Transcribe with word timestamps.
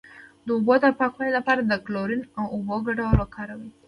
د 0.45 0.47
اوبو 0.55 0.73
د 0.81 0.85
پاکوالي 0.99 1.31
لپاره 1.37 1.61
د 1.63 1.73
کلورین 1.85 2.21
او 2.39 2.45
اوبو 2.55 2.75
ګډول 2.87 3.15
وکاروئ 3.19 3.69